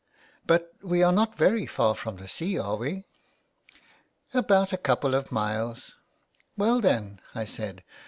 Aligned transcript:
"But 0.47 0.73
we 0.81 1.03
are 1.03 1.11
not 1.11 1.37
very 1.37 1.67
far 1.67 1.93
from 1.93 2.17
the 2.17 2.27
sea, 2.27 2.57
are 2.57 2.75
we 2.75 3.03
?""About 4.33 4.73
a 4.73 4.77
couple 4.77 5.13
of 5.13 5.31
miles.''" 5.31 5.95
Well 6.57 6.81
then," 6.81 7.21
I 7.35 7.45
said. 7.45 7.83